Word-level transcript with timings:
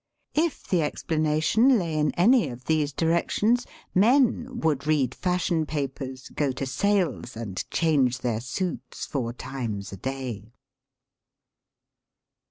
If 0.33 0.65
the 0.67 0.77
explana 0.79 1.43
tion 1.43 1.77
lay 1.77 1.95
in 1.95 2.11
any 2.15 2.49
of 2.49 2.65
these 2.65 2.91
directions 2.91 3.67
men 3.93 4.59
would 4.61 4.87
read 4.87 5.13
fashion 5.13 5.67
papers, 5.67 6.29
go 6.29 6.51
to 6.53 6.65
sales, 6.65 7.37
and 7.37 7.63
change 7.69 8.17
their 8.21 8.41
suits 8.41 9.05
four 9.05 9.31
times 9.31 9.91
a 9.91 9.97
day. 9.97 10.53